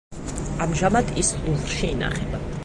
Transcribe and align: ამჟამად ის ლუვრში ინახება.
ამჟამად 0.65 1.13
ის 1.25 1.31
ლუვრში 1.45 1.91
ინახება. 1.93 2.43